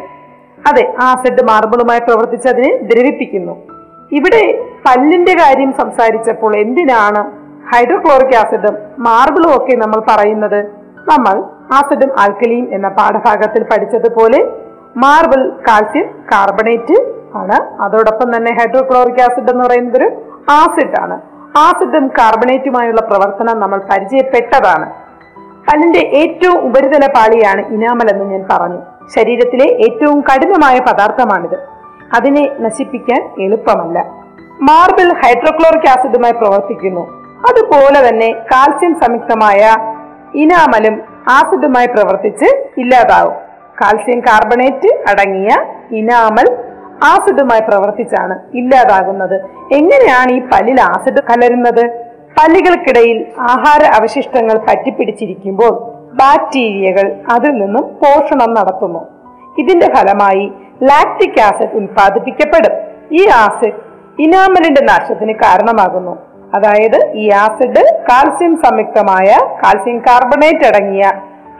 അതെ 0.70 0.84
ആസിഡ് 1.10 1.42
മാർബിളുമായി 1.50 2.02
പ്രവർത്തിച്ച് 2.08 2.48
അതിനെ 2.48 2.72
ദ്രവിപ്പിക്കുന്നു. 2.90 3.54
ഇവിടെ 4.18 4.42
പല്ലിന്റെ 4.86 5.34
കാര്യം 5.42 5.70
സംസാരിച്ചപ്പോൾ 5.80 6.52
എന്തിനാണ് 6.64 7.22
ഹൈഡ്രോക്ലോറിക് 7.72 8.36
ആസിഡും 8.42 8.74
മാർബിളും 9.06 9.50
ഒക്കെ 9.58 9.74
നമ്മൾ 9.82 10.00
പറയുന്നത്? 10.10 10.60
നമ്മൾ 11.10 11.36
ആസിഡും 11.78 12.10
ആൽക്കലിയും 12.22 12.66
എന്ന 12.76 12.88
പാഠഭാഗത്തിൽ 12.98 13.62
പഠിച്ചതുപോലെ 13.70 14.40
മാർബിൾ 15.04 15.42
കാൽസ്യം 15.68 16.08
കാർബണേറ്റ് 16.32 16.96
ആണ്. 17.36 17.82
അതോടൊപ്പം 17.82 18.36
തന്നെ 18.36 18.52
ഹൈഡ്രോക്ലോറിക് 18.52 19.22
ആസിഡ് 19.22 19.50
എന്ന് 19.50 19.64
പറയുന്നത് 19.64 19.96
ഒരു 19.96 20.10
ആസിഡ് 20.50 21.00
ആണ് 21.00 21.20
ആസിഡും 21.58 22.08
കാർബണേറ്റുമായുള്ള 22.08 23.00
പ്രവർത്തനം 23.00 23.60
നമ്മൾ 23.60 23.78
പരിചയപ്പെട്ടതാണ്. 23.78 24.90
പല്ലിന്റെ 25.68 25.98
ഏറ്റവും 25.98 26.60
ഉപരിതല 26.60 27.06
പാളിയാണ് 27.06 27.66
ഇനാമൽ 27.66 28.10
എന്ന് 28.10 28.24
ഞാൻ 28.24 28.44
പറഞ്ഞു. 28.50 28.78
ശരീരത്തിലെ 29.16 29.64
ഏറ്റവും 29.64 30.20
കഠിനമായ 30.20 30.78
പദാർത്ഥമാണിത്. 30.78 31.56
അതിനെ 32.16 32.52
നശിപ്പിക്കാൻ 32.60 33.30
എളുപ്പമല്ല. 33.40 34.00
മാർബിൾ 34.60 35.12
ഹൈഡ്രോക്ലോറിക് 35.12 35.98
ആസിഡുമായി 35.98 36.32
പ്രവർത്തിക്കുന്നു. 36.32 37.00
അതുപോലെ 37.38 38.08
തന്നെ 38.08 38.32
കാൽസ്യം 38.32 38.94
സംയുക്തമായ 38.94 39.76
ഇനാമലും 40.34 41.02
ആസിഡുമായി 41.30 41.86
പ്രവർത്തിച്ച് 41.86 42.64
ഇല്ലാതാവും. 42.78 43.34
കാൽസ്യം 43.82 44.20
കാർബണേറ്റ് 44.20 45.10
അടങ്ങിയ 45.10 45.48
ഇനാമൽ 45.90 46.71
ആസിഡുമായി 47.04 47.60
പ്രവർത്തിച്ചാണ് 47.60 48.34
ഇല്ലാതാകുന്നത്. 48.54 49.36
എങ്ങനെയാണ് 49.72 50.32
ഈ 50.32 50.40
പല്ലിൽ 50.40 50.80
ആസിഡ് 50.80 51.22
കലരുന്നത്? 51.30 51.84
പല്ലുകൾക്കിടയിൽ 52.38 53.26
ആഹാര 53.38 53.82
അവശിഷ്ടങ്ങൾ 53.98 54.58
പറ്റിപ്പിടിച്ചിരിക്കുമ്പോൾ 54.58 55.72
ബാക്ടീരിയകൾ 56.14 57.12
അതിൽ 57.32 57.50
നിന്നും 57.50 57.98
പോഷണം 58.02 58.54
നടത്തുന്നു. 58.54 59.02
ഇതിന്റെ 59.58 59.94
ഫലമായി 59.96 60.52
ലാക്റ്റിക് 60.82 61.40
ആസിഡ് 61.40 61.74
ഉൽപ്പാദിപ്പിക്കപ്പെടും. 61.74 62.74
ഈ 63.12 63.28
ആസിഡ് 63.28 63.80
ഇനാമലിന്റെ 64.18 64.84
നാശത്തിന് 64.84 65.32
കാരണമാകുന്നു. 65.32 66.16
അതായത് 66.54 67.12
ഈ 67.12 67.30
ആസിഡ് 67.30 67.82
കാൽസ്യം 68.10 68.56
സംയുക്തമായ 68.56 69.28
കാൽസ്യം 69.62 69.98
കാർബണേറ്റ് 69.98 70.66
അടങ്ങിയ 70.66 71.04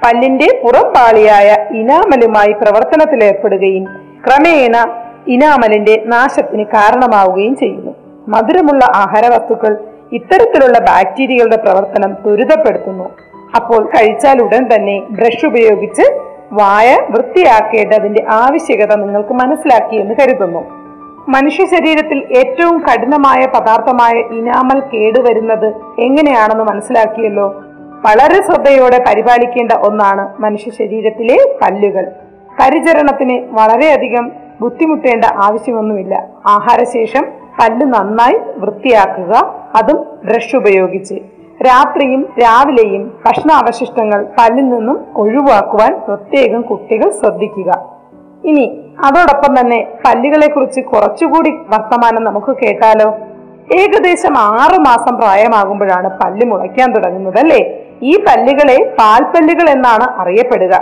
പല്ലിന്റെ 0.04 0.60
പുറം 0.64 0.92
പാളിയായ 0.94 1.48
ഇനാമലുമായി 1.70 2.52
പ്രവർത്തനത്തിലേർപ്പെടുകയും 2.52 3.84
ക്രമേണ 4.26 5.01
ഇനാമലിന്റെ 5.26 6.02
നാശത്തിന് 6.06 6.64
കാരണമാവുകയും 6.64 7.56
ചെയ്യുന്നു. 7.56 7.92
മധുരമുള്ള 8.28 8.84
ആഹാര 8.84 9.26
വസ്തുക്കൾ 9.26 9.76
ഇത്തരത്തിലുള്ള 10.12 10.78
ബാക്ടീരിയകളുടെ 10.78 11.56
പ്രവർത്തനം 11.56 12.12
ത്വരിതപ്പെടുത്തുന്നു. 12.12 13.10
അപ്പോൾ 13.56 13.86
കഴിച്ചാൽ 13.86 14.42
ഉടൻ 14.42 14.68
തന്നെ 14.74 15.02
ബ്രഷ് 15.10 15.46
ഉപയോഗിച്ച് 15.46 16.20
വായ 16.52 16.98
വൃത്തിയാക്കേണ്ടതിന്റെ 17.10 18.24
ആവശ്യകത 18.28 18.94
നിങ്ങൾക്ക് 18.94 19.34
മനസ്സിലാക്കിയെന്ന് 19.34 20.14
കരുതുന്നു. 20.14 20.82
മനുഷ്യ 21.28 21.66
ശരീരത്തിൽ 21.66 22.24
ഏറ്റവും 22.36 22.78
കഠിനമായ 22.78 23.46
പദാർത്ഥമായ 23.46 24.12
ഇനാമൽ 24.12 24.80
കേടുവരുന്നത് 24.80 25.66
എങ്ങനെയാണെന്ന് 25.98 26.64
മനസ്സിലാക്കിയല്ലോ? 26.64 27.62
വളരെ 28.06 28.42
ശ്രദ്ധയോടെ 28.42 29.04
പരിപാലിക്കേണ്ട 29.08 29.72
ഒന്നാണ് 29.72 30.42
മനുഷ്യ 30.42 30.70
ശരീരത്തിലെ 30.70 31.58
പല്ലുകൾ 31.62 32.06
പരിചരണത്തിന് 32.60 33.46
വളരെയധികം 33.50 34.41
ബുദ്ധിമുട്ടേണ്ട 34.62 35.24
ആവശ്യമൊന്നുമില്ല. 35.44 36.14
ആഹാരശേഷം 36.46 37.24
പല്ല് 37.60 37.86
നന്നായി 37.86 38.36
വൃത്തിയാക്കുക 38.56 39.32
അതും 39.76 39.98
ബ്രഷ് 40.24 40.56
ഉപയോഗിച്ച്. 40.56 41.14
രാത്രിയും 41.66 42.22
രാവിലെയും 42.42 43.02
ഭക്ഷണാവശിഷ്ടങ്ങൾ 43.26 44.20
പല്ലിൽ 44.38 44.68
നിന്നും 44.68 45.06
ഒഴിവാക്കുവാൻ 45.16 45.92
പ്രത്യേകം 46.08 46.62
കുട്ടികൾ 46.62 47.10
ശ്രദ്ധിക്കുക. 47.10 47.70
ഇനി 48.44 48.64
അതോടൊപ്പം 49.04 49.60
തന്നെ 49.60 49.78
പല്ലുകളെ 50.04 50.48
കുറിച്ച് 50.50 50.80
കുറച്ചുകൂടി 50.80 51.50
വർത്തമാനം 51.50 52.24
നമുക്ക് 52.24 52.52
കേട്ടാലോ? 52.62 53.08
ഏകദേശം 53.80 54.34
ആറു 54.38 54.78
മാസം 54.78 55.16
പ്രായമാകുമ്പോഴാണ് 55.16 56.08
പല്ല് 56.20 56.46
മുളയ്ക്കാൻ 56.46 56.88
തുടങ്ങുന്നത് 56.92 57.38
അല്ലേ 57.38 57.60
ഈ 58.02 58.12
പല്ലുകളെ 58.28 58.78
പാൽപ്പല്ലുകൾ 58.98 59.70
എന്നാണ് 59.70 60.06
അറിയപ്പെടുക. 60.20 60.74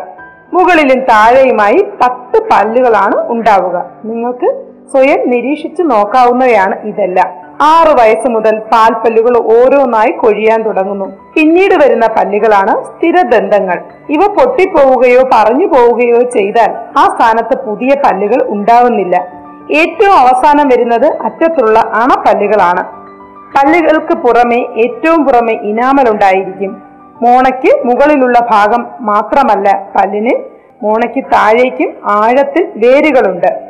മുകളിലും 0.52 1.00
താഴെയുമായി 1.00 1.86
പത്ത് 2.02 2.38
പല്ലുകളാണ് 2.50 3.28
ഉണ്ടാവുക. 3.28 3.84
നിങ്ങൾക്ക് 4.04 4.48
സ്വയം 4.92 5.30
നിരീക്ഷിച്ചു 5.30 5.82
നോക്കാവുന്നവയാണ് 5.82 6.74
ഇതെല്ലാം. 6.88 7.28
ആറു 7.62 7.92
വയസ്സ് 8.00 8.28
മുതൽ 8.28 8.58
പാൽപ്പല്ലുകൾ 8.58 9.36
ഓരോന്നായി 9.36 10.10
കൊഴിയാൻ 10.10 10.62
തുടങ്ങുന്നു. 10.62 11.04
പിന്നീട് 11.34 11.74
വരുന്ന 11.84 12.06
പല്ലുകളാണ് 12.06 12.84
സ്ഥിരദന്തങ്ങൾ 12.84 13.80
ഇവ 14.10 14.26
പൊട്ടിപ്പോവുകയോ 14.26 15.22
പറഞ്ഞു 15.32 15.66
പോവുകയോ 15.66 16.20
ചെയ്താൽ 16.22 16.70
ആ 16.98 17.04
സ്ഥാനത്ത് 17.14 17.58
പുതിയ 17.66 17.96
പല്ലുകൾ 18.04 18.42
ഉണ്ടാവുന്നില്ല. 18.48 19.16
ഏറ്റവും 19.70 20.14
അവസാനം 20.18 20.68
വരുന്നത് 20.68 21.06
അറ്റത്തുള്ള 21.06 21.78
അണപ്പല്ലുകളാണ്. 21.78 22.84
പല്ലുകൾക്ക് 23.56 24.14
പുറമെ 24.14 24.66
ഏറ്റവും 24.76 25.26
പുറമെ 25.26 25.52
ഇനാമൽ 25.52 26.10
ഉണ്ടായിരിക്കും. 26.10 26.89
മോണയ്ക്ക് 27.22 27.86
മുകളിലുള്ള 27.86 28.40
ഭാഗം 28.50 28.86
മാത്രമല്ല 29.00 29.88
പല്ലിന് 29.96 30.30
മോണയ്ക്ക് 30.82 31.24
താഴേക്കും 31.24 31.94
ആഴത്തിൽ 32.04 32.68
വേരുകളുണ്ട്. 32.76 33.60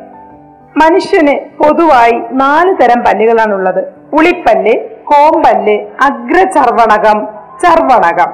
മനുഷ്യന് 0.77 1.63
പൊതുവായി 1.63 2.23
നാല് 2.33 2.75
തരം 2.83 3.01
പല്ലുകളാണുള്ളത്. 3.01 3.85
ഉളിപ്പല്ല് 4.13 4.73
കോമ്പല്ല് 5.05 5.87
അഗ്രചർവണകം 6.03 7.29
ചർവണകം. 7.63 8.33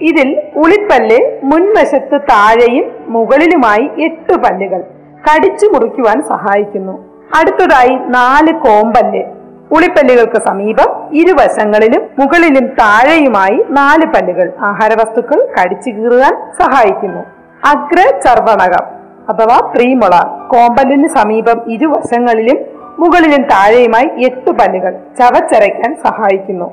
ഇതിൽ 0.00 0.42
ഉളിപ്പല്ല് 0.56 1.40
മുൻവശത്ത് 1.42 2.20
താഴെയും 2.20 2.92
മുകളിലുമായി 3.08 3.90
എട്ട് 4.00 4.36
പല്ലുകൾ 4.36 4.84
കടിച്ചു 5.28 5.66
മുറിക്കുവാൻ 5.66 6.22
സഹായിക്കുന്നു. 6.22 7.04
അടുത്തതായി 7.38 7.98
നാല് 8.08 8.52
കോമ്പല്ല്. 8.52 9.41
ഉളിപ്പല്ലുകൾക്ക് 9.72 10.46
സമീപം 10.46 10.90
ഇരുവശങ്ങളിലും 11.12 12.02
മുകളിലും 12.18 12.66
താഴെയുമായി 12.66 13.64
നാല് 13.70 14.06
പല്ലുകൾ 14.06 14.52
ആഹാരവസ്തുക്കൾ 14.60 15.48
കടിച്ചു 15.56 15.90
കീറുവാൻ 15.90 16.34
സഹായിക്കുന്നു. 16.60 17.22
അഗ്ര 17.64 18.00
ചർവണകം 18.24 18.84
അഥവാ 19.28 19.72
പ്രീമുള 19.74 20.14
കോമ്പല്ലിന് 20.52 21.08
സമീപം 21.08 21.70
ഇരുവശങ്ങളിലും 21.70 22.58
മുകളിലും 22.98 23.42
താഴെയുമായി 23.42 24.24
എട്ട് 24.24 24.50
പല്ലുകൾ 24.50 24.92
ചവച്ചരയ്ക്കാൻ 25.18 25.96
സഹായിക്കുന്നു. 26.04 26.64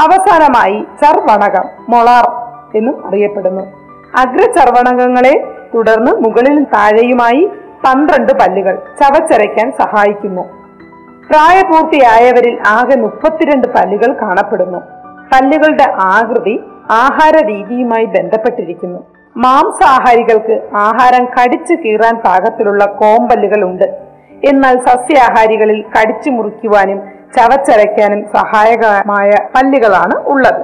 അവസാനമായി 0.00 0.84
ചർവണകം 1.02 1.66
മൊളാർ 1.88 2.26
എന്നും 2.76 3.06
അറിയപ്പെടുന്നു. 3.06 3.60
അഗ്ര 4.18 4.42
ചർവണകങ്ങളെ 4.50 5.34
തുടർന്ന് 5.74 6.12
മുകളിലും 6.12 6.64
താഴെയുമായി 6.64 7.50
പന്ത്രണ്ട് 7.84 8.32
പല്ലുകൾ 8.32 8.74
ചവച്ചരയ്ക്കാൻ 9.00 9.72
സഹായിക്കുന്നു. 9.80 10.61
പ്രായപൂർത്തിയായവരിൽ 11.32 12.58
ആകെ 12.68 12.96
മുപ്പത്തിരണ്ട് 12.96 13.68
പല്ലുകൾ 13.68 14.16
കാണപ്പെടുന്നു. 14.22 14.78
പല്ലുകളുടെ 15.32 15.86
ആകൃതി 15.98 16.60
ആഹാര 16.90 17.34
രീതിയുമായി 17.46 18.04
ബന്ധപ്പെട്ടിരിക്കുന്നു. 18.04 18.98
മാംസാഹാരികൾക്ക് 19.36 20.68
ആഹാരം 20.76 21.24
കടിച്ചു 21.24 21.74
കീറാൻ 21.74 22.16
പാകത്തിലുള്ള 22.16 22.84
കോമ്പല്ലുകൾ 22.84 23.64
ഉണ്ട് 23.64 23.98
എന്നാൽ 24.48 24.78
സസ്യാഹാരികളിൽ 24.78 25.84
കടിച്ചു 25.94 26.30
മുറിക്കുവാനും 26.30 26.98
ചവച്ചരയ്ക്കാനും 27.36 28.26
സഹായകമായ 28.36 29.30
പല്ലുകളാണ് 29.54 30.16
ഉള്ളത്. 30.26 30.62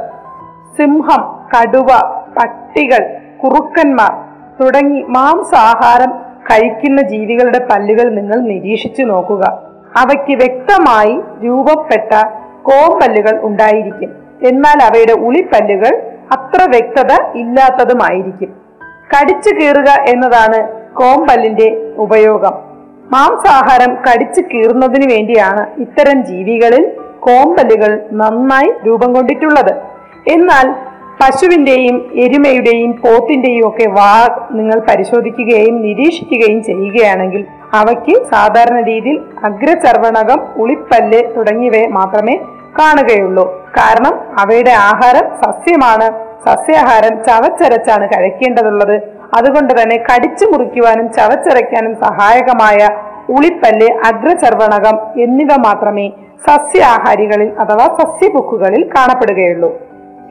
സിംഹം 0.78 1.22
കടുവ 1.54 1.90
പട്ടികൾ 2.38 3.02
കുറുക്കന്മാർ 3.44 4.12
തുടങ്ങി 4.60 5.02
മാംസാഹാരം 5.08 6.12
കഴിക്കുന്ന 6.50 7.02
ജീവികളുടെ 7.02 7.68
പല്ലുകൾ 7.70 8.14
നിങ്ങൾ 8.14 8.38
നിരീക്ഷിച്ചു 8.40 9.02
നോക്കുക. 9.02 9.67
അവയ്ക്ക് 9.96 10.34
വ്യക്തമായി 10.36 11.20
രൂപപ്പെട്ട 11.44 12.26
കോമ്പല്ലുകൾ 12.62 13.38
ഉണ്ടായിരിക്കും. 13.42 14.10
എന്നാൽ 14.46 14.82
അവയുടെ 14.82 15.12
ഉളിപ്പല്ലുകൾ 15.12 16.02
അത്ര 16.32 16.70
വ്യക്തത 16.70 17.12
ഇല്ലാത്തതുമായിരിക്കും. 17.34 18.48
കടിച്ചു 19.14 19.54
കീറുക 19.54 19.90
എന്നതാണ് 20.08 20.68
കോമ്പല്ലിന്റെ 20.94 21.94
ഉപയോഗം. 21.96 22.52
മാംസാഹാരം 23.10 23.94
കടിച്ചു 23.94 24.40
കീറുന്നതിന് 24.40 25.12
വേണ്ടിയാണ് 25.12 25.80
ഇത്തരം 25.80 26.24
ജീവികളിൽ 26.24 26.92
കോമ്പല്ലുകൾ 27.20 28.02
നന്നായി 28.12 28.72
രൂപം 28.86 29.12
കൊണ്ടിട്ടുള്ളത്. 29.12 29.72
എന്നാൽ 30.28 30.88
പശുവിന്റെയും 31.20 32.10
എരുമയുടെയും 32.14 32.92
പോത്തിന്റെയും 32.92 33.68
ഒക്കെ 33.68 33.88
വാ 33.88 34.46
നിങ്ങൾ 34.50 34.78
പരിശോധിക്കുകയും 34.78 35.82
നിരീക്ഷിക്കുകയും 35.82 36.62
ചെയ്യുകയാണെങ്കിൽ 36.62 37.46
അവയ്ക്ക് 37.74 38.26
സാധാരണ 38.26 38.80
രീതിയിൽ 38.80 39.20
അഗ്രചർവണകം 39.44 40.46
ഉളിപ്പല്ല് 40.56 41.36
തുടങ്ങിയവയെ 41.36 41.86
മാത്രമേ 41.86 42.36
കാണുകയുള്ളൂ. 42.78 43.66
കാരണം 43.66 44.20
അവയുടെ 44.38 44.70
ആഹാരം 44.70 45.34
സസ്യമാണ്. 45.44 46.28
സസ്യാഹാരം 46.48 47.24
ചവച്ചരച്ചാണ് 47.24 48.08
കഴിക്കേണ്ടതുള്ളത്. 48.08 49.02
അതുകൊണ്ട് 49.36 49.82
തന്നെ 49.82 49.96
കടിച്ചു 49.96 50.46
മുറിക്കുവാനും 50.46 51.12
ചവച്ചരയ്ക്കാനും 51.12 51.94
സഹായകമായ 51.94 52.88
ഉളിപ്പല്ല് 53.28 53.88
അഗ്രചർവണകം 54.06 55.22
എന്നിവ 55.22 55.48
മാത്രമേ 55.56 56.10
സസ്യാഹാരികളിൽ 56.48 57.52
അഥവാ 57.58 57.86
സസ്യബുക്കുകളിൽ 57.86 58.88
കാണപ്പെടുകയുള്ളൂ. 58.88 59.74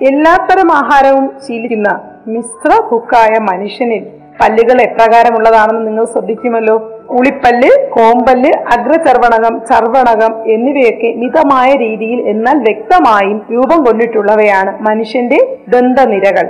എല്ലാത്തരം 0.02 0.72
ആഹാരവും 0.72 1.32
ശീലിക്കുന്ന 1.48 2.00
മിശ്ര 2.28 2.84
ബുക്കായ 2.92 3.40
മനുഷ്യനിൽ 3.40 4.08
പല്ലുകൾ 4.42 4.82
എപ്രകാരമുള്ളതാണെന്ന് 4.82 5.88
നിങ്ങൾ 5.88 6.06
ശ്രദ്ധിക്കുമല്ലോ? 6.06 6.97
ഉളിപ്പല്ല് 7.10 7.90
കോമ്പല്ല് 7.90 8.52
അഗ്രചർവണകം 8.78 9.62
ചർവണകം 9.66 10.52
എന്നിവയൊക്കെ 10.52 11.14
മിതമായ 11.16 11.76
രീതിയിൽ 11.76 12.30
എന്നാൽ 12.30 12.58
വ്യക്തമായും 12.58 13.46
രൂപം 13.52 13.84
കൊണ്ടിട്ടുള്ളവയാണ് 13.84 14.82
മനുഷ്യന്റെ 14.82 15.58
ദന്തനിരകൾ. 15.68 16.50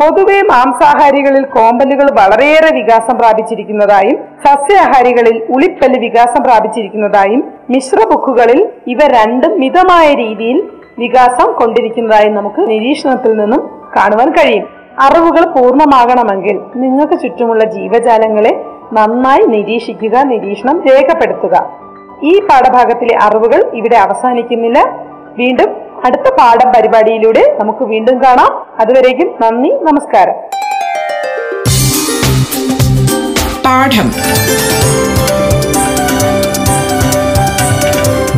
പൊതുവെ 0.00 0.42
മാംസാഹാരികളിൽ 0.42 1.44
കോമ്പല്ലുകൾ 1.44 2.10
വളരെയേറെ 2.10 2.74
വികാസം 2.74 3.18
പ്രാപിച്ചിരിക്കുന്നതായും 3.18 4.18
സസ്യാഹാരികളിൽ 4.46 5.46
ഉളിപ്പല്ല് 5.48 6.00
വികാസം 6.00 6.42
പ്രാപിച്ചിരിക്കുന്നതായും 6.42 7.52
മിശ്രബുക്കുകളിൽ 7.70 8.68
ഇവ 8.86 8.98
രണ്ടും 9.06 9.60
മിതമായ 9.60 10.14
രീതിയിൽ 10.14 10.70
വികാസം 10.98 11.52
കൊണ്ടിരിക്കുന്നതായും 11.52 12.34
നമുക്ക് 12.34 12.70
നിരീക്ഷണത്തിൽ 12.70 13.36
നിന്നും 13.36 13.70
കാണുവാൻ 13.96 14.30
കഴിയും. 14.30 14.80
അറിവുകൾ 15.00 15.44
പൂർണമാകണമെങ്കിൽ 15.50 16.60
നിങ്ങൾക്ക് 16.76 17.20
ചുറ്റുമുള്ള 17.20 17.64
ജീവജാലങ്ങളെ 17.64 18.69
നന്നായി 18.92 19.42
നിരീക്ഷിക്കുക 19.42 20.22
നിരീക്ഷണം 20.22 20.82
രേഖപ്പെടുത്തുക. 20.86 21.70
ഈ 22.22 22.38
പാഠഭാഗത്തിലെ 22.38 23.18
അറിവുകൾ 23.22 23.70
ഇവിടെ 23.74 23.96
അവസാനിക്കുന്നില്ല. 23.96 24.84
വീണ്ടും 25.38 25.76
അടുത്ത 26.04 26.22
പാഠം 26.22 26.72
പരിപാടിയിലൂടെ 26.72 27.58
നമുക്ക് 27.60 27.84
വീണ്ടും 27.84 28.24
കാണാം. 28.24 28.66
അതുവരേക്കും 28.80 29.34
നന്ദി 29.40 29.68
നമസ്കാരം. 29.68 30.34
പാഠം. 33.66 34.12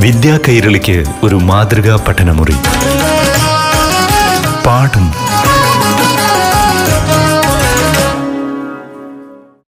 വിദ്യാ 0.01 0.39
കൈരളിക്ക് 0.49 1.05
ഒരു 1.23 1.35
മാതൃകാ 1.35 2.05
പഠനമുറി. 2.09 2.55
പാഠം. 4.67 5.22